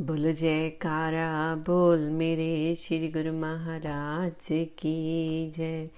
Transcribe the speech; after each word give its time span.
बोल 0.00 0.32
जयकारा, 0.32 1.54
बोल 1.54 1.98
मेरे 1.98 2.74
श्री 2.74 3.08
गुरु 3.08 3.32
महाराज 3.32 4.46
की 4.50 5.50
जय। 5.50 5.90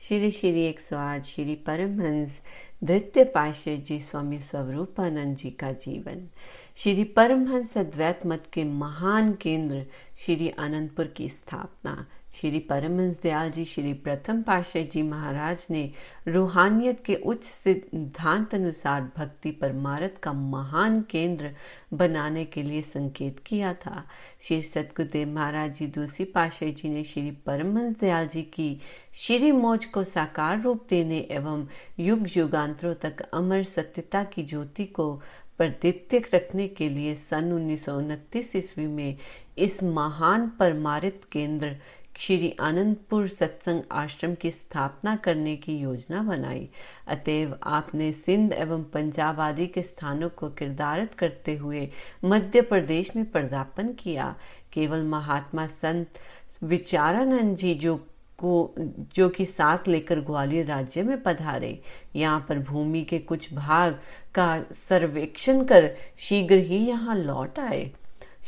श्री 0.00 0.30
श्री 0.30 0.62
एक 0.62 0.80
सौ 0.80 0.96
आठ 0.96 1.24
श्री 1.24 1.54
परमहंस, 1.54 2.40
धृत्य 2.84 3.24
पाशे 3.24 3.76
जी 3.76 4.00
स्वामी 4.00 4.40
स्वरूपानंद 4.40 5.36
जी 5.36 5.50
का 5.50 5.72
जीवन। 5.72 6.28
श्री 6.76 7.04
परमहंस 7.04 7.78
अद्वैत 7.78 8.20
मत 8.26 8.44
के 8.52 8.64
महान 8.64 9.32
केंद्र, 9.32 9.86
श्री 10.26 10.48
आनंदपुर 10.48 11.06
की 11.06 11.28
स्थापना। 11.28 12.06
श्री 12.34 12.58
परमहंस 12.58 13.18
दयाल 13.22 13.50
जी, 13.50 13.64
श्री 13.64 13.92
प्रथम 13.92 14.42
पाशाह 14.42 14.82
जी 14.82 15.02
महाराज 15.02 15.66
ने 15.70 15.90
रूहानियत 16.28 17.02
के 17.06 17.14
उच्च 17.26 17.44
सिद्धांत 17.44 18.54
अनुसार 18.54 19.10
भक्ति 19.16 19.50
परमारत 19.50 20.20
का 20.22 20.32
महान 20.32 21.00
केंद्र 21.10 21.50
बनाने 21.94 22.44
के 22.44 22.62
लिए 22.62 22.82
संकेत 22.82 23.38
किया 23.46 23.72
था। 23.74 24.04
श्री 24.40 24.60
सतगुरुदेव 24.62 25.28
महाराज 25.28 25.74
जी, 25.74 25.86
दूसरी 25.86 26.24
पाशाह 26.24 26.70
जी 26.70 26.88
ने 26.88 27.02
श्री 27.04 27.30
परमहंस 27.46 27.98
दयाल 28.00 28.28
जी 28.28 28.42
की 28.54 28.70
श्री 29.16 29.52
मौज 29.52 29.84
को 29.84 30.04
साकार 30.04 30.60
रूप 30.62 30.86
देने 30.90 31.18
एवं 31.30 31.66
युग 31.98 32.26
युगांतरों 32.36 32.94
तक 33.02 33.20
अमर 33.32 33.64
सत्यता 33.64 34.24
की 34.24 34.42
ज्योति 34.44 34.84
को 34.84 35.12
प्रतित्यक 35.58 36.28
रखने 36.34 36.66
के 36.68 36.88
लिए 36.88 37.14
सन 37.16 37.52
उन्नीस 37.52 37.84
सौ 37.84 37.96
उनतीस 37.98 38.54
ईस्वी 38.56 38.86
में 38.86 39.16
इस 39.58 39.82
महान 39.82 40.48
परमारित 40.58 41.22
केंद्र 41.32 41.76
श्री 42.18 42.56
आनंदपुर 42.60 43.26
सत्संग 43.28 43.82
आश्रम 43.92 44.34
की 44.34 44.50
स्थापना 44.50 45.14
करने 45.16 45.54
की 45.56 45.76
योजना 45.78 46.22
बनाई। 46.22 46.68
अतएव 47.08 47.54
आपने 47.62 48.12
सिंध 48.12 48.52
एवं 48.52 48.82
पंजाब 48.84 49.40
आदि 49.40 49.66
के 49.66 49.82
स्थानों 49.82 50.28
को 50.28 50.48
किरदारत 50.50 51.14
करते 51.14 51.54
हुए 51.56 51.88
मध्य 52.24 52.60
प्रदेश 52.62 53.14
में 53.16 53.24
पदार्पण 53.30 53.92
किया। 53.92 54.34
केवल 54.72 55.02
महात्मा 55.02 55.66
संत 55.66 56.18
विचारानंद 56.62 57.56
जी 57.56 57.74
जो 57.74 57.96
को, 58.38 58.74
जो 59.14 59.28
कि 59.28 59.46
साथ 59.46 59.88
लेकर 59.88 60.20
ग्वालियर 60.20 60.66
राज्य 60.66 61.02
में 61.02 61.22
पधारे। 61.22 61.80
यहाँ 62.16 62.44
पर 62.48 62.58
भूमि 62.58 63.02
के 63.02 63.18
कुछ 63.18 63.52
भाग 63.54 63.98
का 64.34 64.62
सर्वेक्षण 64.88 65.64
कर 65.64 65.90
शीघ्र 66.18 66.56
ही 66.56 66.86
यहाँ 66.88 67.16
लौट 67.16 67.58
आए। 67.58 67.90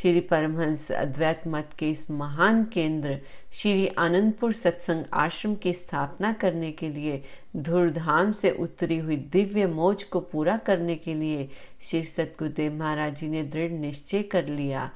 श्री 0.00 0.20
परमहंस 0.20 0.90
अद्वैत 0.92 1.42
मत 1.46 1.70
के 1.78 1.90
इस 1.90 2.10
महान 2.10 2.62
केंद्र 2.64 3.18
श्री 3.52 3.86
आनंदपुर 3.98 4.52
सत्संग 4.52 5.04
आश्रम 5.12 5.54
की 5.54 5.72
स्थापना 5.72 6.32
करने 6.32 6.70
के 6.72 6.88
लिए 6.88 7.22
धूर्धाम 7.56 8.32
से 8.32 8.50
उतरी 8.50 8.98
हुई 8.98 9.16
दिव्य 9.32 9.66
मोज 9.66 10.02
को 10.04 10.20
पूरा 10.20 10.56
करने 10.56 10.96
के 10.96 11.14
लिए 11.14 11.48
श्री 11.82 12.02
सतगुरुदेव 12.04 12.74
महाराज 12.74 13.18
जी 13.18 13.28
ने 13.28 13.42
दृढ़ 13.42 13.70
निश्चय 13.70 14.22
कर 14.22 14.46
लिया। 14.46 14.90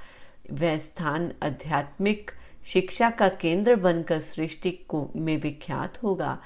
वह 0.53 0.79
स्थान 0.79 1.31
आध्यात्मिक 1.43 2.31
शिक्षा 2.73 3.11
का 3.11 3.29
केंद्र 3.29 3.77
बनकर 3.77 4.21
सृष्टि 4.21 4.71
को 4.89 5.09
में 5.17 5.37
विख्यात 5.41 6.03
होगा। 6.03 6.39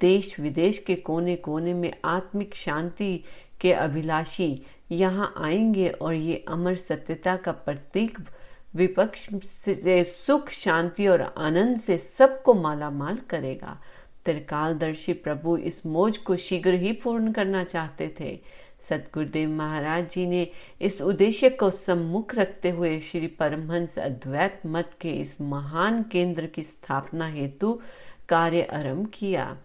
देश 0.00 0.38
विदेश 0.40 0.78
के 0.78 0.94
कोने 0.94 1.36
कोने 1.36 1.74
में 1.74 1.92
आत्मिक 2.04 2.54
शांति 2.54 3.16
के 3.60 3.72
अभिलाषी 3.72 4.54
यहाँ 4.90 5.32
आएँगे 5.36 5.88
और 5.88 6.14
ये 6.14 6.44
अमर 6.48 6.76
सत्यता 6.76 7.36
का 7.36 7.52
प्रतीक 7.52 8.18
विपक्ष 8.74 9.26
से 9.44 10.02
सुख, 10.04 10.50
शांति 10.50 11.06
और 11.06 11.20
आनंद 11.36 11.78
से 11.78 11.98
सबको 11.98 12.54
माला 12.54 12.90
माल 12.90 13.18
करेगा। 13.30 13.78
त्रिकालदर्शी 14.24 15.12
प्रभु 15.12 15.56
इस 15.56 15.84
मोज 15.86 16.18
को 16.18 16.36
शीघ्र 16.36 16.72
ही 16.74 16.92
पूर्ण 16.92 17.32
करना 17.32 17.64
चाहते 17.64 18.14
थे। 18.20 18.38
सतगुरुदेव 18.88 19.50
महाराज 19.50 20.10
जी 20.10 20.26
ने 20.26 20.46
इस 20.80 21.00
उद्देश्य 21.02 21.48
को 21.50 21.70
सम्मुख 21.70 22.34
रखते 22.34 22.70
हुए 22.70 22.98
श्री 23.00 23.26
परमहंस 23.40 23.98
अद्वैत 23.98 24.60
मत 24.66 24.90
के 25.00 25.10
इस 25.10 25.40
महान 25.40 26.02
केंद्र 26.02 26.46
की 26.46 26.62
स्थापना 26.62 27.26
हेतु 27.26 27.72
कार्य 28.28 28.62
आरंभ 28.62 29.06
किया। 29.14 29.56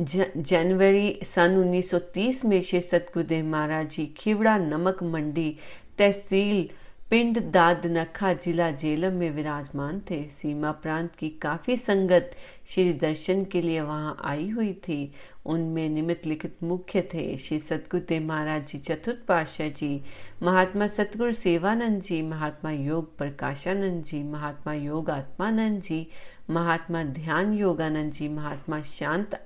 जनवरी 0.00 1.18
सन 1.22 1.56
1930 1.62 2.44
में 2.44 2.60
श्री 2.62 2.80
सतगुरुदेव 2.80 3.44
महाराज 3.46 3.90
जी 3.90 4.06
खिवड़ा 4.16 4.56
नमक 4.58 5.02
मंडी 5.02 5.58
तहसील 5.98 6.68
पिंड 7.10 7.38
दाद 7.52 7.82
नखा 7.86 8.32
जिला 8.32 8.70
जेलम 8.70 9.12
में 9.12 9.30
विराजमान 9.30 10.00
थे। 10.00 10.22
सीमा 10.30 10.70
प्रांत 10.72 11.14
की 11.14 11.28
काफ़ी 11.42 11.76
संगत 11.76 12.30
श्री 12.66 12.92
दर्शन 12.92 13.44
के 13.44 13.62
लिए 13.62 13.80
वहाँ 13.80 14.16
आई 14.24 14.48
हुई 14.50 14.72
थी। 14.72 15.12
उनमें 15.46 15.88
निमित 15.88 16.26
लिखित 16.26 16.62
मुख्य 16.62 17.02
थे 17.14 17.36
श्री 17.36 17.58
सतगुरुदेव 17.58 18.22
महाराज 18.22 18.66
जी, 18.66 18.78
चतुर्थ 18.78 19.18
पाशाह 19.28 19.68
जी, 19.68 20.02
महात्मा 20.42 20.86
सतगुरु 20.86 21.32
सेवानंद 21.32 22.02
जी, 22.02 22.22
महात्मा 22.22 22.70
योग 22.70 23.16
प्रकाशानंद 23.18 24.04
जी, 24.04 24.22
महात्मा 24.22 24.74
योग 24.74 25.10
आत्मानंद 25.10 25.80
जी, 25.82 26.06
महात्मा 26.50 27.02
ध्यान 27.04 27.52
योगानंद 27.52 28.12
जी, 28.12 28.28
महात्मा 28.28 28.82
शांत 28.82 29.40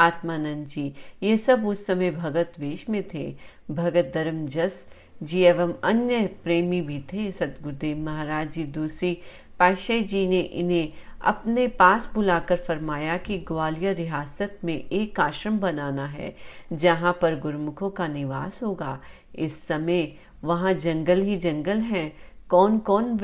आत्मानंद 0.00 0.66
जी, 0.66 0.92
ये 1.22 1.36
सब 1.36 1.66
उस 1.66 1.84
समय 1.86 2.10
भगत 2.10 2.52
वेश 2.60 2.88
में 2.88 3.02
थे। 3.14 3.34
भगत 3.70 4.10
धर्म 4.14 4.46
जस 4.46 4.84
जी 5.22 5.42
एवं 5.42 5.74
अन्य 5.84 6.26
प्रेमी 6.44 6.80
भी 6.80 6.98
थे। 7.12 7.30
सदगुरुदेव 7.32 7.98
महाराज 7.98 8.52
जी, 8.52 8.64
दूसरी 8.64 9.18
पाशाह 9.58 10.00
जी 10.00 10.26
ने 10.28 10.40
इन्हें 10.40 10.92
अपने 11.22 11.66
पास 11.68 12.10
बुलाकर 12.14 12.56
फरमाया 12.58 13.16
कि 13.16 13.36
ग्वालियर 13.38 13.94
रियासत 13.96 14.58
में 14.64 14.74
एक 14.74 15.20
आश्रम 15.20 15.58
बनाना 15.58 16.06
है, 16.06 16.34
जहाँ 16.72 17.12
पर 17.22 17.38
गुरुमुखों 17.40 17.90
का 17.90 18.06
निवास 18.08 18.62
होगा। 18.62 18.98
इस 19.34 19.62
समय 19.66 20.12
वहाँ 20.44 20.72
जंगल 20.74 21.22
ही 21.22 21.36
जंगल 21.36 21.78
है। 21.80 22.12
कौन 22.50 22.78
कौन 22.78 23.18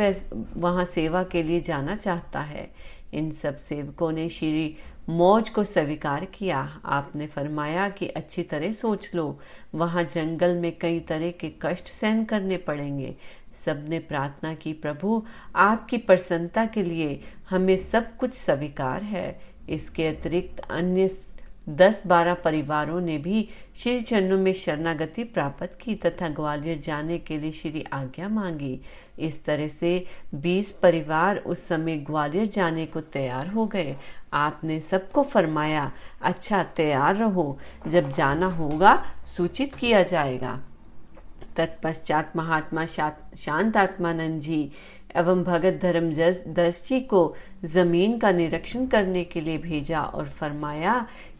वहाँ 0.56 0.84
सेवा 0.84 1.22
के 1.22 1.42
लिए 1.42 1.60
जाना 1.60 1.96
चाहता 1.96 2.40
है? 2.40 2.70
इन 3.14 3.30
सब 3.32 3.58
सेवकों 3.58 4.10
ने 4.12 4.28
श्री 4.28 4.76
मौज 5.08 5.48
को 5.48 5.64
स्वीकार 5.64 6.24
किया। 6.24 6.80
आपने 6.84 7.26
फरमाया 7.26 7.88
कि 7.88 8.06
अच्छी 8.08 8.42
तरह 8.42 8.72
सोच 8.72 9.10
लो। 9.14 9.38
वहाँ 9.74 10.04
जंगल 10.04 10.54
में 10.54 10.78
कई 10.78 11.00
तरह 11.00 11.30
के 11.30 11.52
कष्ट 11.62 11.88
सहन 11.88 12.24
करने 12.24 12.56
पड़ेंगे। 12.56 13.14
सबने 13.64 13.98
प्रार्थना 13.98 14.54
की, 14.54 14.72
प्रभु, 14.72 15.22
आपकी 15.56 15.98
प्रसन्नता 15.98 16.66
के 16.66 16.82
लिए 16.82 17.20
हमें 17.50 17.76
सब 17.76 18.16
कुछ 18.16 18.34
स्वीकार 18.34 19.02
है। 19.02 19.40
इसके 19.68 20.06
अतिरिक्त 20.06 20.60
अन्य 20.70 21.10
दस 21.68 22.02
बारह 22.06 22.34
परिवारों 22.34 23.00
ने 23.00 23.18
भी 23.18 23.48
श्री 23.76 24.00
चरणों 24.00 24.38
में 24.38 24.52
शरणागति 24.54 25.24
प्राप्त 25.24 25.78
की 25.80 25.94
तथा 25.94 26.28
ग्वालियर 26.28 26.78
जाने 26.78 27.18
के 27.18 27.38
लिए 27.38 27.52
श्री 27.52 27.84
आज्ञा 27.92 28.28
मांगी। 28.28 28.80
इस 29.18 29.44
तरह 29.44 29.68
से 29.68 30.06
बीस 30.34 30.70
परिवार 30.70 31.36
उस 31.36 31.66
समय 31.68 31.96
ग्वालियर 31.96 32.46
जाने 32.46 32.86
को 32.86 33.00
तैयार 33.00 33.46
हो 33.46 33.66
गए। 33.66 33.96
आपने 34.36 34.80
सबको 34.80 35.22
फरमाया 35.22 35.90
अच्छा 36.22 36.62
तैयार 36.76 37.16
रहो। 37.16 37.58
जब 37.88 38.10
जाना 38.12 38.46
होगा, 38.46 39.02
सूचित 39.36 39.74
किया 39.74 40.02
जाएगा। 40.02 40.58
तत्पश्चात 41.56 42.36
महात्मा 42.36 42.84
शांत 42.86 43.76
आत्मानंद 43.76 44.40
जी 44.40 44.70
एवं 45.16 45.42
भगत 45.44 45.78
धर्म 45.82 46.10
दस 46.54 46.84
जी 46.88 47.00
को 47.00 47.20
ज़मीन 47.64 48.18
का 48.18 48.30
निरीक्षण 48.32 48.86
करने 48.86 49.24
के 49.24 49.40
लिए 49.40 49.58
भेजा 49.58 50.00
और 50.00 50.28
फरमाया 50.30 50.94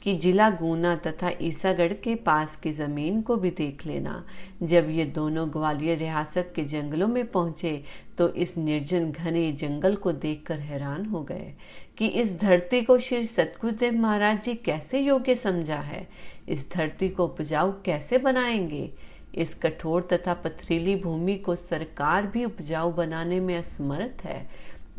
कि 0.07 0.15
जिला 0.15 0.49
गुना 0.51 0.95
तथा 0.97 1.31
ईसागढ़ 1.43 1.93
के 1.93 2.15
पास 2.15 2.55
की 2.57 2.73
ज़मीन 2.73 3.21
को 3.23 3.37
भी 3.37 3.51
देख 3.51 3.85
लेना। 3.87 4.25
जब 4.63 4.91
ये 4.91 5.05
दोनों 5.05 5.49
ग्वालियर 5.53 5.99
रियासत 5.99 6.53
के 6.57 6.65
जंगलों 6.65 7.09
में 7.09 7.27
पहुँचे 7.27 7.83
तो 8.19 8.29
इस 8.35 8.57
निर्जन 8.57 9.11
घने 9.13 9.51
जंगल 9.53 9.95
को 9.95 10.13
देखकर 10.13 10.59
हैरान 10.59 11.07
हो 11.07 11.23
गए 11.23 11.53
कि 11.99 12.07
इस 12.07 12.39
धरती 12.41 12.83
को 12.83 12.99
श्री 12.99 13.27
सतगुरुदेव 13.27 13.95
महाराज 13.95 14.43
जी 14.45 14.55
कैसे 14.55 15.01
योग्य 15.01 15.35
समझा 15.37 15.81
है? 15.81 16.07
इस 16.49 16.71
धरती 16.73 17.09
को 17.09 17.25
उपजाऊ 17.25 17.73
कैसे 17.85 18.19
बनाएँगे? 18.19 18.91
इस 19.35 19.55
कठोर 19.55 20.09
तथा 20.13 20.35
पथरीली 20.35 20.97
भूमि 20.97 21.37
को 21.37 21.57
सरकार 21.57 22.27
भी 22.27 22.45
उपजाऊ 22.45 22.93
बनाने 22.93 23.41
में 23.41 23.57
असमर्थ 23.59 24.25
है। 24.25 24.47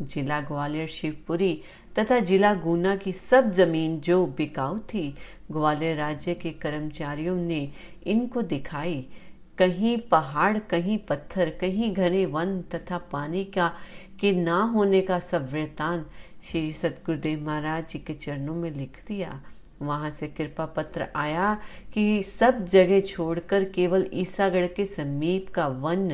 जिला 0.02 0.40
ग्वालियर 0.40 0.86
शिवपुरी 0.86 1.60
तथा 1.98 2.18
जिला 2.18 2.54
गुना 2.54 2.96
की 2.96 3.12
सब 3.12 3.52
ज़मीन 3.52 4.00
जो 4.00 4.26
बिकाऊ 4.26 4.78
थी, 4.78 5.14
ग्वालियर 5.50 5.96
राज्य 5.96 6.34
के 6.34 6.50
कर्मचारियों 6.50 7.36
ने 7.36 7.72
इनको 8.06 8.42
दिखाई। 8.42 9.06
कहीं 9.58 9.98
पहाड़, 9.98 10.58
कहीं 10.58 10.98
पत्थर, 10.98 11.50
कहीं 11.50 11.94
घने 11.94 12.26
वन 12.26 12.62
तथा 12.62 12.98
पानी 12.98 13.44
का, 13.44 13.72
के 14.20 14.32
ना 14.32 14.62
होने 14.62 15.00
का 15.00 15.18
सब 15.18 15.52
वृतान 15.52 16.06
श्री 16.50 16.72
सतगुरुदेव 16.72 17.46
महाराज 17.46 17.88
जी 17.88 17.98
के 17.98 18.14
चरणों 18.14 18.54
में 18.54 18.70
लिख 18.70 19.02
दिया। 19.08 19.40
वहाँ 19.82 20.10
से 20.10 20.28
कृपा 20.28 20.66
पत्र 20.66 21.06
आया 21.16 21.60
कि 21.94 22.22
सब 22.22 22.64
जगह 22.64 23.00
छोड़कर 23.00 23.64
केवल 23.64 24.10
ईसागढ़ 24.14 24.66
के 24.66 24.86
समीप 24.86 25.48
का 25.48 25.66
वन 25.66 26.08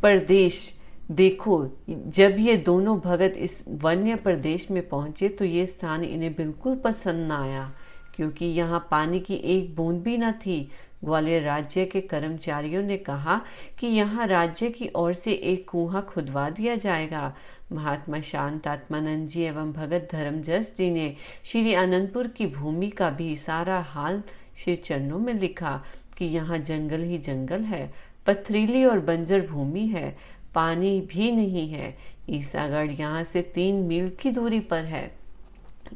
प्रदेश 0.00 0.77
देखो, 1.08 1.68
जब 1.88 2.36
ये 2.38 2.56
दोनों 2.56 2.98
भगत 3.00 3.34
इस 3.38 3.62
वन्य 3.82 4.14
प्रदेश 4.16 4.70
में 4.70 4.88
पहुँचे 4.88 5.28
तो 5.28 5.44
ये 5.44 5.66
स्थान 5.66 6.04
इन्हें 6.04 6.34
बिल्कुल 6.34 6.76
पसंद 6.76 7.28
न 7.28 7.34
आया, 7.34 7.70
क्योंकि 8.16 8.46
यहाँ 8.46 8.86
पानी 8.90 9.20
की 9.20 9.34
एक 9.34 9.74
बूंद 9.76 10.02
भी 10.02 10.16
न 10.18 10.32
थी। 10.36 10.68
ग्वालियर 11.04 11.42
राज्य 11.42 11.84
के 11.86 12.00
कर्मचारियों 12.00 12.82
ने 12.82 12.96
कहा 12.98 13.40
कि 13.78 13.86
यहाँ 13.86 14.26
राज्य 14.26 14.70
की 14.70 14.90
ओर 14.96 15.12
से 15.14 15.32
एक 15.32 15.68
कुआ 15.70 16.00
खुदवा 16.02 16.48
दिया 16.50 16.74
जाएगा। 16.76 17.34
महात्मा 17.72 18.20
शांत 18.22 18.66
आत्मानंद 18.66 19.28
जी 19.28 19.42
एवं 19.42 19.72
भगत 19.72 20.08
धर्मजस 20.12 20.72
जी 20.78 20.90
ने 20.90 21.14
श्री 21.44 21.74
आनंदपुर 21.74 22.26
की 22.28 22.46
भूमि 22.48 22.88
का 22.90 23.10
भी 23.10 23.36
सारा 23.36 23.78
हाल 23.88 24.22
श्री 24.56 24.76
चरणों 24.76 25.18
में 25.18 25.32
लिखा 25.34 25.82
कि 26.18 26.24
यहाँ 26.26 26.58
जंगल 26.58 27.02
ही 27.02 27.18
जंगल 27.18 27.62
है, 27.62 27.90
पथरीली 28.26 28.84
और 28.84 29.00
बंजर 29.00 29.46
भूमि 29.46 29.86
है। 29.86 30.16
पानी 30.54 31.00
भी 31.10 31.30
नहीं 31.32 31.68
है। 31.68 31.96
ईसागढ़ 32.30 32.90
यहाँ 32.90 33.22
से 33.24 33.42
तीन 33.54 33.82
मील 33.82 34.10
की 34.20 34.30
दूरी 34.30 34.60
पर 34.62 34.84
है। 34.84 35.10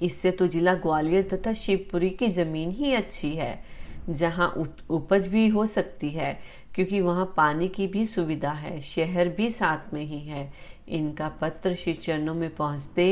इससे 0.03 0.31
तो 0.31 0.47
जिला 0.47 0.75
ग्वालियर 0.75 1.29
तथा 1.33 1.53
शिवपुरी 1.55 2.11
की 2.11 2.29
ज़मीन 2.31 2.71
ही 2.71 2.93
अच्छी 2.95 3.31
है, 3.31 3.59
जहाँ 4.11 4.49
उपज 4.91 5.27
भी 5.29 5.47
हो 5.49 5.67
सकती 5.67 6.11
है, 6.11 6.39
क्योंकि 6.75 7.01
वहाँ 7.01 7.33
पानी 7.37 7.69
की 7.69 7.87
भी 7.87 8.05
सुविधा 8.07 8.51
है, 8.53 8.81
शहर 8.81 9.29
भी 9.29 9.51
साथ 9.51 9.93
में 9.95 10.05
ही 10.05 10.21
है। 10.21 10.53
इनका 10.89 11.29
पत्र 11.41 11.75
श्री 11.75 11.93
चरणों 11.95 12.35
में 12.35 12.55
पहुँचते 12.55 13.05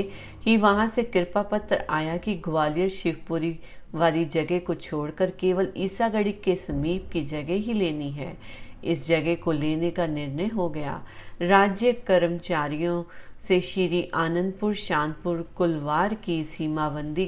ही 0.46 0.56
वहाँ 0.56 0.86
से 0.88 1.02
कृपा 1.02 1.42
पत्र 1.42 1.84
आया 1.90 2.16
कि 2.16 2.34
ग्वालियर 2.44 2.88
शिवपुरी 2.88 3.58
वाली 3.94 4.24
जगह 4.24 4.58
को 4.58 4.74
छोड़कर 4.74 5.30
केवल 5.30 5.72
ईसागढ़ी 5.76 6.32
के 6.44 6.54
समीप 6.56 7.08
की 7.12 7.24
जगह 7.24 7.54
ही 7.56 7.72
लेनी 7.72 8.10
है। 8.10 8.36
इस 8.84 9.06
जगह 9.06 9.34
को 9.34 9.52
लेने 9.52 9.90
का 9.90 10.06
निर्णय 10.06 10.46
हो 10.46 10.68
गया। 10.68 11.02
राज्य 11.42 11.92
कर्मचारियों 11.92 13.02
से 13.48 13.60
श्री 13.60 14.10
आनंदपुर, 14.14 14.74
शांतपुर, 14.74 15.42
कुलवार 15.56 16.14
की 16.14 16.44
सीमाबंदी 16.44 17.26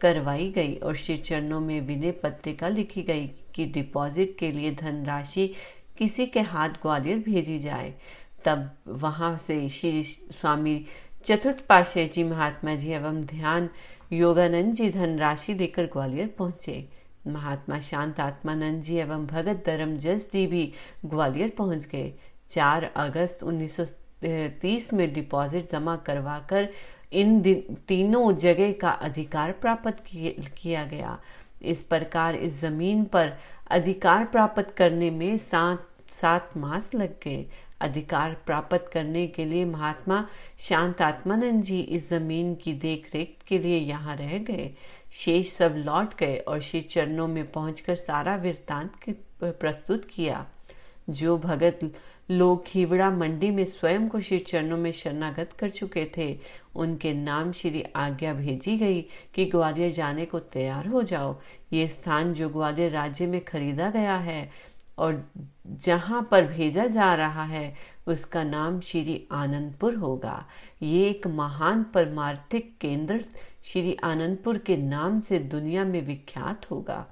करवाई 0.00 0.50
गई 0.50 0.74
और 0.74 0.96
श्री 0.96 1.16
चरणों 1.16 1.60
में 1.60 1.80
विनय 1.80 2.10
पत्रिका 2.10 2.68
लिखी 2.68 3.02
गई 3.02 3.26
कि 3.54 3.66
डिपॉजिट 3.66 4.36
के 4.38 4.52
लिए 4.52 4.70
धनराशि 4.74 5.54
किसी 5.98 6.26
के 6.26 6.40
हाथ 6.40 6.68
ग्वालियर 6.68 7.18
भेजी 7.18 7.58
जाए। 7.58 7.94
तब 8.44 8.70
वहाँ 8.88 9.36
से 9.36 9.68
श्री 9.68 10.02
स्वामी 10.04 10.86
चतुर्थ 11.24 11.58
पाशे 11.68 12.06
जी, 12.06 12.24
महात्मा 12.24 12.74
जी 12.74 12.90
एवं 12.90 13.22
ध्यान 13.24 13.68
योगानंद 14.12 14.74
जी 14.74 14.90
धनराशि 14.90 15.54
लेकर 15.54 15.86
ग्वालियर 15.86 16.34
पहुँचे। 16.38 16.99
महात्मा 17.32 17.78
शांत 17.80 18.20
आत्मानंद 18.20 18.82
जी 18.82 18.96
एवं 18.98 19.26
भगत 19.26 19.62
धर्मजस 19.66 20.30
जी 20.32 20.46
भी 20.46 20.72
ग्वालियर 21.04 21.52
पहुँच 21.58 21.86
गए। 21.86 22.12
4 22.50 22.84
अगस्त 22.96 23.42
1930 23.44 24.92
में 24.92 25.12
डिपॉजिट 25.14 25.70
जमा 25.72 25.96
करवाकर 26.06 26.68
इन 27.12 27.40
तीनों 27.88 28.32
जगह 28.38 28.72
का 28.80 28.90
अधिकार 29.02 29.52
प्राप्त 29.52 30.02
किया 30.06 30.84
गया। 30.84 31.18
इस 31.62 31.80
प्रकार 31.82 32.34
इस 32.36 32.60
ज़मीन 32.60 33.04
पर 33.04 33.32
अधिकार 33.70 34.24
प्राप्त 34.24 34.74
करने 34.76 35.10
में 35.10 35.36
सात 35.38 35.86
सात 36.12 36.56
मास 36.56 36.90
लग 36.94 37.14
गए। 37.24 37.44
अधिकार 37.80 38.36
प्राप्त 38.46 38.90
करने 38.92 39.26
के 39.26 39.44
लिए 39.44 39.64
महात्मा 39.64 40.26
शांत 40.58 41.02
आत्मानंद 41.02 41.62
जी 41.62 41.80
इस 41.80 42.08
ज़मीन 42.10 42.54
की 42.54 42.72
देखरेख 42.72 43.36
के 43.46 43.58
लिए 43.58 43.78
यहाँ 43.78 44.16
रह 44.16 44.38
गए। 44.38 44.70
शेष 45.12 45.52
सब 45.52 45.74
लौट 45.76 46.16
गए 46.18 46.36
और 46.38 46.60
श्री 46.60 46.80
चरणों 46.80 47.26
में 47.28 47.50
पहुंचकर 47.52 47.96
सारा 47.96 48.36
वृत्तांत 48.36 48.92
प्रस्तुत 49.42 50.04
किया। 50.14 50.46
जो 51.10 51.36
भगत 51.38 51.78
लोग 52.30 52.64
खीवड़ा 52.66 53.10
मंडी 53.10 53.50
में 53.50 53.64
स्वयं 53.64 54.08
को 54.08 54.20
श्री 54.20 54.38
चरणों 54.38 54.76
में 54.78 54.90
शरणागत 54.92 55.52
कर 55.52 55.70
चुके 55.70 56.04
थे, 56.16 56.38
उनके 56.74 57.12
नाम 57.14 57.50
श्री 57.52 57.84
आज्ञा 57.96 58.34
भेजी 58.34 58.76
गई 58.78 59.00
कि 59.34 59.44
ग्वालियर 59.44 59.92
जाने 59.92 60.24
को 60.24 60.38
तैयार 60.38 60.86
हो 60.86 61.02
जाओ। 61.02 61.34
ये 61.72 61.88
स्थान 61.88 62.32
जो 62.34 62.48
ग्वालियर 62.48 62.90
राज्य 62.92 63.26
में 63.26 63.40
खरीदा 63.44 63.90
गया 63.90 64.16
है 64.16 64.50
और 65.00 65.22
जहाँ 65.66 66.26
पर 66.30 66.46
भेजा 66.46 66.86
जा 66.86 67.14
रहा 67.14 67.44
है, 67.44 67.74
उसका 68.06 68.42
नाम 68.44 68.80
श्री 68.80 69.26
आनंदपुर 69.32 69.94
होगा। 69.94 70.44
ये 70.82 71.08
एक 71.08 71.26
महान 71.26 71.82
परमार्थिक 71.94 72.72
केंद्र 72.80 73.24
श्री 73.64 73.96
आनंदपुर 74.04 74.58
के 74.58 74.76
नाम 74.76 75.20
से 75.20 75.38
दुनिया 75.38 75.84
में 75.84 76.00
विख्यात 76.06 76.70
होगा। 76.70 77.06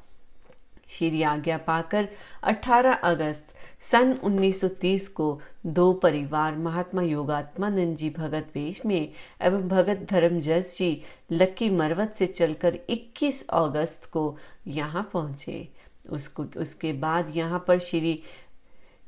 श्री 0.91 1.23
आज्ञा 1.23 1.57
पाकर 1.59 2.09
18 2.43 2.95
अगस्त 3.05 3.55
सन 3.91 4.13
1930 4.15 5.09
को 5.09 5.41
दो 5.67 5.93
परिवार, 5.93 6.57
महात्मा 6.57 7.03
योगात्मानंद 7.03 7.97
जी 7.97 8.11
भगत 8.11 8.53
वेश 8.55 8.85
में 8.87 9.13
एवं 9.43 9.69
भगत 9.69 10.07
धर्मजस 10.11 10.77
जी 10.79 10.91
लक्की 11.33 11.69
मरवत 11.71 12.15
से 12.19 12.27
चलकर 12.27 12.79
21 12.91 13.43
अगस्त 13.49 14.11
को 14.13 14.37
यहाँ 14.67 15.11
पहुँचे। 15.13 15.69
उसको 16.11 16.45
उसके 16.57 16.93
बाद 16.93 17.33
यहाँ 17.37 17.65
पर 17.69 17.79
श्री 17.79 18.23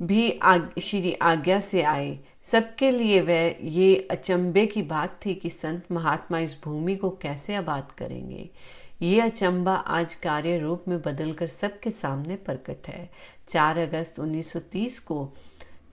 भी 0.03 0.31
आग, 0.43 0.71
श्री 0.83 1.13
आज्ञा 1.13 1.61
से 1.61 1.83
आए। 1.83 2.19
सबके 2.53 2.91
लिए 2.91 3.21
वह 3.21 3.55
ये 3.63 4.09
अचंबे 4.11 4.67
की 4.67 4.83
बात 4.83 5.21
थी 5.27 5.35
कि 5.35 5.51
संत 5.51 5.93
महात्मा 5.93 6.39
इस 6.39 6.57
भूमि 6.65 6.97
को 6.97 7.11
कैसे 7.11 7.55
आबाद 7.55 7.93
करेंगे। 7.99 8.51
ये 9.03 9.21
अचंबा 9.21 9.75
आज 9.75 10.15
कार्य 10.15 10.59
रूप 10.59 10.85
में 10.89 11.01
बदलकर 11.03 11.47
सबके 11.47 11.91
सामने 11.91 12.37
प्रकट 12.37 12.89
है। 12.89 13.11
4 13.49 13.79
अगस्त 13.79 14.21
1930 14.21 14.99
को 14.99 15.33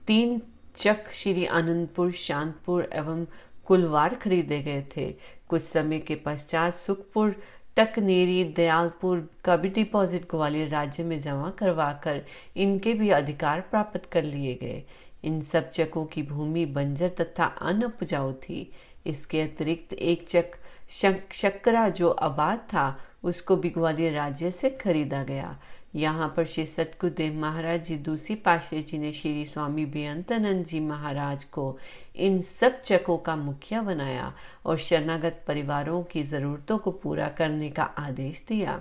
तीन 0.06 0.42
चक 0.76 1.10
श्री 1.12 1.46
आनंदपुर 1.46 2.12
शांतपुर 2.12 2.90
एवं 2.92 3.26
कुलवार 3.64 4.14
खरीदे 4.14 4.60
गए 4.62 4.84
थे। 4.96 5.14
कुछ 5.48 5.62
समय 5.62 5.98
के 5.98 6.14
पश्चात 6.14 6.74
सुखपुर 6.74 7.34
टकनेरी 7.78 8.44
दयालपुर 8.44 9.28
का 9.44 9.56
भी 9.56 9.68
डिपॉजिट 9.68 10.22
ग्वालियर 10.30 10.68
राज्य 10.68 11.02
में 11.04 11.18
जमा 11.20 11.50
करवाकर 11.50 12.24
इनके 12.56 12.94
भी 12.94 13.10
अधिकार 13.10 13.60
प्राप्त 13.60 14.08
कर 14.12 14.22
लिए 14.22 14.54
गए। 14.54 14.82
इन 15.24 15.40
सब 15.40 15.70
चकों 15.70 16.04
की 16.04 16.22
भूमि, 16.22 16.64
बंजर 16.66 17.08
तथा 17.08 17.44
अनउपजाऊ 17.44 18.32
थी। 18.32 18.70
इसके 19.06 19.40
अतिरिक्त 19.40 19.92
एक 19.92 20.26
चक 20.28 21.32
शक्करा 21.32 21.88
जो 21.88 22.10
आबाद 22.10 22.58
था, 22.58 22.98
उसको 23.22 23.56
भी 23.56 23.70
ग्वालियर 23.70 24.12
राज्य 24.12 24.50
से 24.50 24.70
खरीदा 24.70 25.22
गया। 25.22 25.58
यहाँ 25.98 26.32
पर 26.36 26.46
श्री 26.46 26.64
सतगुरुदेव 26.66 27.34
महाराज 27.34 27.84
जी 27.84 27.96
दूसरी 27.98 28.34
पाशे 28.34 28.82
जी 28.82 28.98
ने 28.98 29.12
श्री 29.12 29.44
स्वामी 29.44 29.86
बेअंतानंद 29.86 30.64
जी 30.64 30.80
महाराज 30.80 31.44
को 31.44 31.78
इन 32.16 32.40
सब 32.40 32.82
चकों 32.82 33.16
का 33.18 33.36
मुखिया 33.36 33.82
बनाया 33.82 34.32
और 34.66 34.78
शरणागत 34.78 35.42
परिवारों 35.48 36.02
की 36.02 36.22
जरूरतों 36.22 36.78
को 36.78 36.90
पूरा 36.90 37.28
करने 37.28 37.70
का 37.70 37.82
आदेश 37.82 38.44
दिया। 38.48 38.80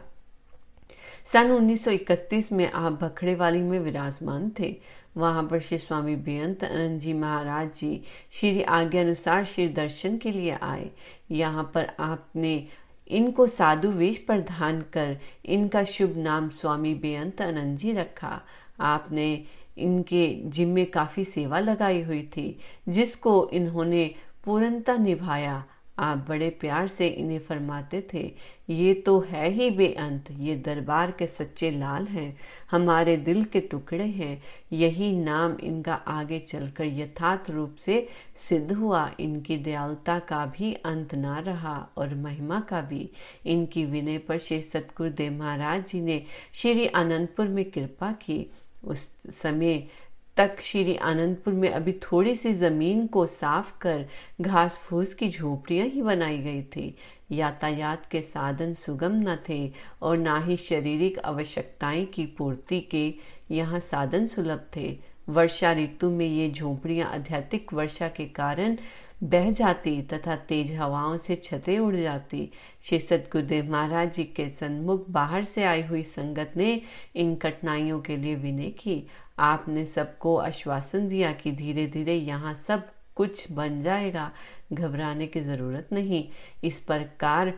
सन 1.25 1.51
1931 1.51 2.51
में 2.51 2.71
आप 2.71 2.93
भखड़े 2.93 3.35
वाली 3.35 3.61
में 3.61 3.79
विराजमान 3.79 4.51
थे। 4.59 4.75
वहाँ 5.17 5.43
पर 5.43 5.59
श्री 5.59 5.77
स्वामी 5.77 6.15
बेअंत 6.15 6.63
आनंद 6.63 6.99
जी 6.99 7.13
महाराज 7.13 7.69
जी 7.75 8.01
श्री 8.31 8.61
आज्ञा 8.63 9.01
अनुसार 9.01 9.45
श्री 9.45 9.67
दर्शन 9.67 10.17
के 10.17 10.31
लिए 10.31 10.57
आए। 10.61 10.89
यहाँ 11.31 11.71
पर 11.73 11.91
आपने 11.99 12.67
इनको 13.07 13.47
साधु 13.47 13.89
वेश 13.89 14.17
पर 14.17 14.41
प्रधान 14.41 14.81
कर, 14.81 15.17
इनका 15.45 15.83
शुभ 15.83 16.13
नाम 16.17 16.49
स्वामी 16.49 16.93
बेअंत 16.93 17.41
आनंद 17.41 17.77
जी 17.77 17.91
रखा। 17.91 18.41
आपने 18.79 19.43
इनके 19.77 20.41
जिम्मे 20.43 20.85
काफ़ी 20.85 21.25
सेवा 21.25 21.59
लगाई 21.59 22.01
हुई 22.01 22.21
थी, 22.23 22.59
जिसको 22.89 23.49
इन्होंने 23.53 24.15
पूर्णता 24.45 24.97
निभाया। 24.97 25.65
आप 25.99 26.25
बड़े 26.29 26.49
प्यार 26.49 26.87
से 26.87 27.07
इन्हें 27.07 27.39
फरमाते 27.39 28.01
थे, 28.13 28.31
ये 28.69 28.93
तो 28.93 29.19
है 29.19 29.49
ही 29.49 29.69
बेअंत, 29.69 30.25
ये 30.31 30.55
दरबार 30.55 31.11
के 31.11 31.27
सच्चे 31.27 31.71
लाल 31.71 32.05
हैं, 32.05 32.37
हमारे 32.71 33.15
दिल 33.17 33.43
के 33.43 33.59
टुकड़े 33.61 34.05
हैं, 34.05 34.41
यही 34.73 35.11
नाम 35.17 35.55
इनका 35.63 35.93
आगे 35.93 36.39
चलकर 36.39 36.85
यथार्थ 36.85 37.49
रूप 37.49 37.75
से 37.75 38.07
सिद्ध 38.49 38.71
हुआ, 38.71 39.09
इनकी 39.19 39.57
दयालुता 39.57 40.19
का 40.19 40.45
भी 40.57 40.73
अंत 40.85 41.15
ना 41.15 41.39
रहा 41.39 41.77
और 41.97 42.15
महिमा 42.15 42.59
का 42.59 42.81
भी। 42.81 43.09
इनकी 43.45 43.85
विनय 43.85 44.17
पर 44.17 44.37
श्री 44.37 44.61
सतगुरुदेव 44.61 45.33
महाराज 45.33 45.85
जी 45.87 46.01
ने 46.01 46.23
श्री 46.53 46.87
आनंदपुर 46.87 47.47
में 47.47 47.63
कृपा 47.71 48.11
की। 48.11 48.45
उस 48.83 49.07
समय 49.33 49.87
तक 50.37 50.59
श्री 50.61 50.95
आनंदपुर 50.95 51.53
में 51.53 51.69
अभी 51.69 51.91
थोड़ी 52.03 52.35
सी 52.35 52.53
ज़मीन 52.53 53.05
को 53.07 53.25
साफ़ 53.25 53.71
कर 53.81 54.05
घास 54.41 54.77
फूस 54.79 55.13
की 55.13 55.29
झोपड़ियाँ 55.29 55.85
ही 55.87 56.01
बनाई 56.01 56.37
गई 56.37 56.61
थी। 56.75 56.95
यातायात 57.31 58.05
के 58.05 58.21
साधन 58.21 58.73
सुगम 58.73 59.15
न 59.21 59.37
थे 59.49 59.59
और 60.01 60.17
ना 60.17 60.37
ही 60.39 60.57
शारीरिक 60.57 61.19
आवश्यकताएँ 61.19 62.05
की 62.05 62.25
पूर्ति 62.37 62.79
के 62.91 63.13
यहाँ 63.51 63.79
साधन 63.79 64.27
सुलभ 64.27 64.65
थे। 64.75 64.87
वर्षा 65.29 65.73
ऋतु 65.73 66.09
में 66.09 66.27
ये 66.27 66.49
झोपड़ियाँ 66.51 67.09
आध्यात्मिक 67.13 67.73
वर्षा 67.73 68.07
के 68.07 68.25
कारण 68.35 68.77
बह 69.23 69.51
जाती 69.51 70.01
तथा 70.03 70.35
तेज 70.49 70.71
हवाओं 70.75 71.17
से 71.17 71.35
छते 71.35 71.77
उड़ 71.79 71.95
जाती। 71.95 72.49
श्री 72.83 72.99
सतगुरुदेव 72.99 73.71
महाराज 73.71 74.13
जी 74.15 74.23
के 74.35 74.49
सन्मुख 74.49 75.09
बाहर 75.09 75.43
से 75.43 75.63
आई 75.63 75.81
हुई 75.83 76.03
संगत 76.05 76.53
ने 76.57 76.81
इन 77.15 77.35
कठिनाइयों 77.35 77.99
के 77.99 78.17
लिए 78.17 78.35
विनय 78.35 78.69
की 78.79 79.03
आपने 79.39 79.85
सबको 79.85 80.35
आश्वासन 80.37 81.07
दिया 81.07 81.31
कि 81.31 81.51
धीरे 81.51 81.85
धीरे 81.87 82.13
यहाँ 82.13 82.53
सब 82.67 82.87
कुछ 83.15 83.51
बन 83.51 83.81
जाएगा। 83.81 84.31
घबराने 84.73 85.27
की 85.27 85.41
ज़रूरत 85.41 85.89
नहीं। 85.93 86.23
इस 86.63 86.79
प्रकार 86.79 87.53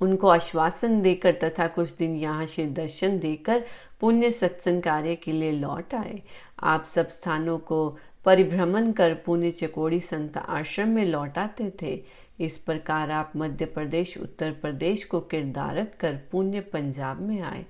उनको 0.00 0.28
आश्वासन 0.28 1.00
देकर 1.02 1.32
तथा 1.42 1.66
कुछ 1.66 1.96
दिन 1.96 2.16
यहाँ 2.16 2.46
श्री 2.46 2.64
दर्शन 2.66 3.18
देकर 3.18 3.64
पुण्य 4.00 4.30
सत्संग 4.30 4.82
कार्य 4.82 5.14
के 5.16 5.32
लिए 5.32 5.52
लौट 5.52 5.94
आए। 5.94 6.20
आप 6.62 6.84
सब 6.84 7.08
स्थानों 7.08 7.58
को 7.58 7.88
परिभ्रमण 8.24 8.90
कर 8.92 9.14
पुण्य 9.26 9.50
चकोड़ी 9.50 10.00
संत 10.00 10.36
आश्रम 10.36 10.88
में 10.88 11.04
लौट 11.04 11.38
आते 11.38 11.72
थे। 11.82 12.00
इस 12.40 12.56
प्रकार 12.56 13.10
आप 13.10 13.32
मध्य 13.36 13.64
प्रदेश, 13.64 14.16
उत्तर 14.18 14.52
प्रदेश 14.52 15.04
को 15.04 15.20
किरदारत 15.20 15.96
कर 16.00 16.18
पुण्य 16.32 16.60
पंजाब 16.72 17.20
में 17.20 17.40
आए। 17.40 17.64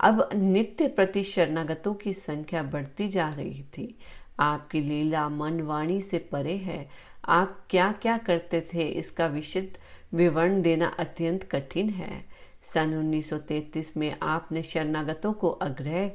अब 0.00 0.28
नित्य 0.34 0.88
प्रति 0.88 1.22
शरणागतों 1.22 1.94
की 1.94 2.14
संख्या 2.14 2.62
बढ़ती 2.62 3.08
जा 3.08 3.28
रही 3.28 3.62
थी। 3.62 3.98
आपकी 4.40 4.80
लीला 4.80 5.28
मन 5.28 5.60
वाणी 5.60 6.00
से 6.00 6.18
परे 6.18 6.56
है। 6.56 6.88
आप 7.24 7.66
क्या 7.70 7.92
क्या 7.92 8.18
करते 8.18 8.68
थे, 8.74 8.82
इसका 8.82 9.26
विशुद्ध 9.26 9.78
विवरण 10.14 10.62
देना 10.62 10.86
अत्यंत 10.98 11.44
कठिन 11.44 11.90
है। 11.90 12.24
सन 12.74 12.94
1933 12.94 13.96
में 13.96 14.16
आपने 14.22 14.62
शरणागतों 14.62 15.32
को 15.32 15.50
आग्रह 15.50 16.10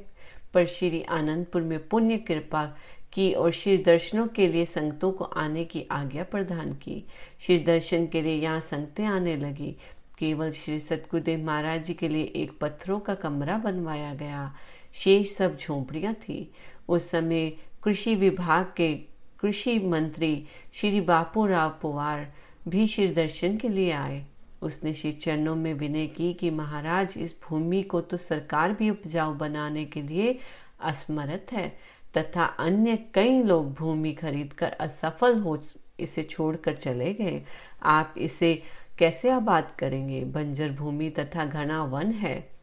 पर 0.54 0.66
श्री 0.66 1.02
आनंदपुर 1.02 1.62
में 1.62 1.88
पुण्य 1.88 2.16
कृपा 2.18 2.76
की 3.12 3.32
और 3.32 3.50
श्री 3.50 3.76
दर्शनों 3.78 4.26
के 4.26 4.48
लिए 4.48 4.64
संगतों 4.64 5.12
को 5.12 5.24
आने 5.24 5.64
की 5.64 5.86
आज्ञा 5.90 6.24
प्रदान 6.24 6.72
की। 6.72 7.04
श्री 7.40 7.58
दर्शन 7.58 8.06
के 8.06 8.22
लिए 8.22 8.34
यहाँ 8.34 8.60
संगतें 8.60 9.04
आने 9.04 9.36
लगी। 9.36 9.76
केवल 10.18 10.50
श्री 10.50 10.78
सतगुरुदेव 10.80 11.44
महाराज 11.44 11.84
जी 11.84 11.94
के 11.94 12.08
लिए 12.08 12.24
एक 12.36 12.58
पत्थरों 12.60 12.98
का 13.00 13.14
कमरा 13.14 13.56
बनवाया 13.58 14.14
गया। 14.14 14.54
शेष 14.94 15.34
सब 15.36 15.56
झोंपड़ियाँ 15.58 16.14
थी। 16.14 16.50
उस 16.88 17.10
समय 17.10 17.50
कृषि 17.82 18.14
विभाग 18.14 18.72
के 18.76 18.94
कृषि 19.40 19.78
मंत्री 19.78 20.46
श्री 20.74 21.00
बापू 21.00 21.46
राव 21.46 21.78
पवार 21.82 22.26
भी 22.68 22.86
श्री 22.86 23.08
दर्शन 23.08 23.56
के 23.56 23.68
लिए 23.68 23.90
आए। 23.92 24.24
उसने 24.62 24.94
श्री 24.94 25.12
चरणों 25.12 25.54
में 25.56 25.72
विनय 25.74 26.06
की 26.06 26.32
कि 26.34 26.50
महाराज, 26.50 27.14
इस 27.16 27.34
भूमि 27.48 27.82
को 27.82 28.00
तो 28.00 28.16
सरकार 28.16 28.72
भी 28.72 28.90
उपजाऊ 28.90 29.34
बनाने 29.34 29.84
के 29.84 30.02
लिए 30.02 30.38
असमर्थ 30.80 31.52
है, 31.52 31.68
तथा 32.16 32.44
अन्य 32.44 32.96
कई 33.14 33.42
लोग 33.42 33.72
भूमि 33.74 34.12
खरीदकर 34.12 34.72
असफल 34.80 35.38
हो 35.38 35.58
इसे 36.00 36.22
छोड़कर 36.22 36.74
चले 36.74 37.12
गए। 37.14 37.42
आप 37.82 38.14
इसे 38.18 38.62
कैसे 38.98 39.30
आबाद 39.30 39.72
करेंगे? 39.78 40.24
बंजर 40.24 40.70
भूमि 40.70 41.10
तथा 41.10 41.44
घना 41.44 41.84
वन 41.84 42.12
है। 42.12 42.56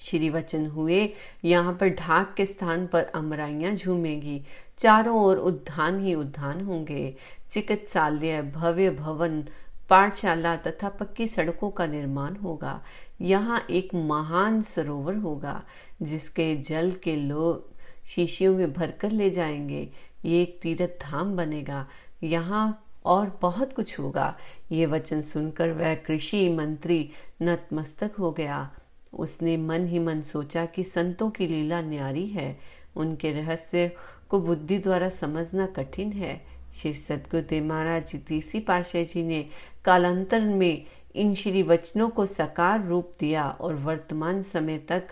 श्री 0.00 0.30
वचन 0.30 0.66
हुए, 0.66 1.12
यहाँ 1.44 1.72
पर 1.72 1.88
ढाक 1.88 2.34
के 2.36 2.46
स्थान 2.46 2.86
पर 2.86 3.02
अमराइयाँ 3.02 3.74
झूमेगी। 3.74 4.42
चारों 4.78 5.20
ओर 5.20 5.36
उद्यान 5.36 6.04
ही 6.04 6.14
उद्यान 6.14 6.60
होंगे। 6.60 7.16
चिकित्सालय, 7.50 8.42
भव्य 8.42 8.90
भवन, 8.90 9.44
पाठशाला 9.90 10.56
तथा 10.56 10.88
पक्की 10.88 11.28
सड़कों 11.28 11.70
का 11.70 11.86
निर्माण 11.86 12.36
होगा। 12.36 12.84
यहाँ 13.20 13.66
एक 13.70 13.94
महान 13.94 14.62
सरोवर 14.62 15.14
होगा, 15.14 15.62
जिसके 16.02 16.56
जल 16.56 16.92
के 16.92 17.16
लोग 17.16 17.70
शीशियों 18.08 18.56
में 18.56 18.72
भरकर 18.72 19.10
ले 19.10 19.30
जाएँगे। 19.30 19.90
ये 20.24 20.42
एक 20.42 20.58
तीर्थ 20.62 20.90
धाम 21.02 21.36
बनेगा। 21.36 21.88
यहाँ 22.22 22.86
और 23.04 23.38
बहुत 23.42 23.72
कुछ 23.72 23.98
होगा। 23.98 24.36
ये 24.72 24.86
वचन 24.86 25.22
सुनकर 25.22 25.72
वह 25.72 25.94
कृषि 25.94 26.48
मंत्री 26.48 27.10
नतमस्तक 27.42 28.10
हो 28.18 28.30
गया। 28.32 28.70
उसने 29.12 29.56
मन 29.56 29.86
ही 29.86 29.98
मन 29.98 30.22
सोचा 30.22 30.66
कि 30.66 30.84
संतों 30.84 31.30
की 31.30 31.46
लीला 31.46 31.80
न्यारी 31.82 32.26
है। 32.26 32.58
उनके 32.96 33.32
रहस्य 33.32 33.96
को 34.28 34.40
बुद्धि 34.40 34.78
द्वारा 34.78 35.08
समझना 35.08 35.66
कठिन 35.66 36.12
है। 36.12 36.46
श्री 36.74 36.94
सदगुरुदेव 36.94 37.64
महाराज 37.64 38.16
तीसरी 38.26 38.60
पाशाह 38.60 39.02
जी 39.02 39.22
ने 39.22 39.48
कालांतर 39.84 40.40
में 40.40 40.86
इन 41.14 41.34
श्री 41.34 41.62
वचनों 41.62 42.08
को 42.08 42.26
साकार 42.26 42.86
रूप 42.86 43.12
दिया 43.20 43.48
और 43.50 43.74
वर्तमान 43.74 44.42
समय 44.42 44.78
तक 44.78 45.08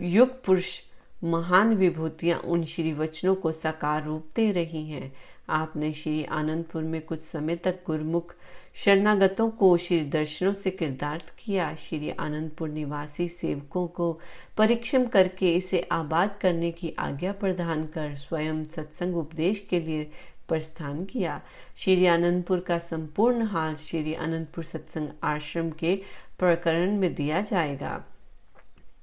युग 0.00 0.44
पुरुष 0.44 0.80
महान 1.24 1.74
विभूतियाँ 1.74 2.38
उन 2.38 2.64
श्री 2.64 2.92
वचनों 2.92 3.34
को 3.34 3.52
साकार 3.52 4.04
रूप 4.04 4.28
दे 4.36 4.52
रही 4.52 4.88
हैं। 4.88 5.12
आपने 5.48 5.92
श्री 5.92 6.24
आनंदपुर 6.24 6.82
में 6.82 7.00
कुछ 7.00 7.20
समय 7.20 7.56
तक 7.56 7.78
गुरमुख 7.86 8.34
शरणागतों 8.74 9.50
को 9.50 9.76
श्री 9.76 10.00
दर्शनों 10.00 10.52
से 10.54 10.70
किरदार्थ 10.70 11.32
किया। 11.38 11.74
श्री 11.74 12.10
आनंदपुर 12.10 12.68
निवासी 12.68 13.28
सेवकों 13.28 13.86
को 13.86 14.20
परीक्षम 14.58 15.06
करके 15.06 15.54
इसे 15.54 15.80
आबाद 15.92 16.38
करने 16.40 16.70
की 16.70 16.94
आज्ञा 16.98 17.32
प्रदान 17.32 17.84
कर 17.86 18.16
स्वयं 18.16 18.64
सत्संग 18.64 19.16
उपदेश 19.16 19.66
के 19.70 19.80
लिए 19.80 20.10
प्रस्थान 20.48 21.04
किया। 21.04 21.40
श्री 21.76 22.06
आनंदपुर 22.06 22.60
का 22.60 22.78
संपूर्ण 22.78 23.42
हाल 23.42 23.76
श्री 23.76 24.14
आनंदपुर 24.14 24.64
सत्संग 24.64 25.08
आश्रम 25.22 25.70
के 25.70 26.02
प्रकरण 26.38 26.98
में 26.98 27.14
दिया 27.14 27.40
जाएगा। 27.40 28.04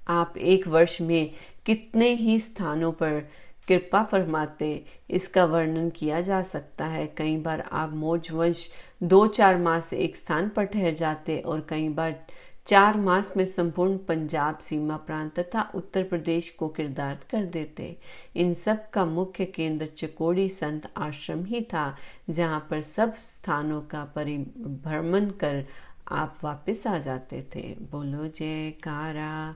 आप 0.07 0.37
एक 0.37 0.67
वर्ष 0.67 1.01
में 1.01 1.31
कितने 1.65 2.09
ही 2.09 2.39
स्थानों 2.39 2.91
पर 2.91 3.29
कृपा 3.69 4.03
फरमाते, 4.03 4.85
इसका 5.09 5.45
वर्णन 5.45 5.89
किया 5.89 6.21
जा 6.21 6.41
सकता 6.43 6.85
है। 6.85 7.05
कई 7.17 7.37
बार 7.37 7.61
आप 7.61 7.93
मौजवंश 7.93 8.67
दो 9.03 9.25
चार 9.29 9.57
मास 9.57 9.93
एक 9.93 10.15
स्थान 10.15 10.49
पर 10.49 10.65
ठहर 10.65 10.93
जाते 10.93 11.39
और 11.39 11.65
कई 11.69 11.89
बार 11.89 12.15
चार 12.67 12.97
मास 12.97 13.31
में 13.37 13.45
संपूर्ण 13.45 13.97
पंजाब 13.97 14.57
सीमा 14.59 14.95
प्रांत 14.97 15.39
तथा 15.39 15.61
उत्तर 15.75 16.03
प्रदेश 16.03 16.49
को 16.49 16.67
किरदार 16.67 17.19
कर 17.31 17.45
देते। 17.45 17.95
इन 18.35 18.53
सब 18.53 18.89
का 18.89 19.05
मुख्य 19.05 19.45
केंद्र 19.45 19.85
चकोड़ी 19.97 20.47
संत 20.49 20.89
आश्रम 20.97 21.43
ही 21.45 21.61
था, 21.63 21.95
जहाँ 22.29 22.67
पर 22.69 22.81
सब 22.81 23.15
स्थानों 23.15 23.81
का 23.81 24.03
परिभ्रमण 24.15 25.29
कर 25.39 25.65
आप 26.11 26.37
वापस 26.43 26.83
आ 26.87 26.97
जाते 26.97 27.41
थे। 27.55 27.61
बोलो 27.91 28.27
जयकारा। 28.27 29.55